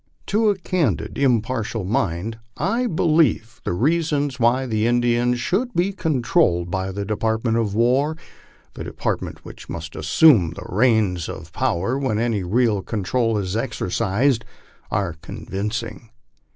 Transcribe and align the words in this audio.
To 0.25 0.49
a 0.49 0.55
candid, 0.57 1.15
impartial 1.19 1.83
mind 1.83 2.39
1 2.57 2.95
believe 2.95 3.61
the 3.63 3.73
reasons 3.73 4.39
why 4.39 4.65
the 4.65 4.87
Indians 4.87 5.39
should 5.39 5.75
be 5.75 5.93
controlled 5.93 6.71
by 6.71 6.91
the 6.91 7.05
Department 7.05 7.57
of 7.57 7.75
War, 7.75 8.17
the 8.73 8.83
department 8.83 9.45
which 9.45 9.69
must 9.69 9.95
assume 9.95 10.53
the 10.55 10.65
reins 10.67 11.29
of 11.29 11.53
power 11.53 11.99
when 11.99 12.17
any 12.17 12.41
real 12.43 12.81
control 12.81 13.37
is 13.37 13.55
exercised, 13.55 14.43
are 14.89 15.13
convincing. 15.21 16.09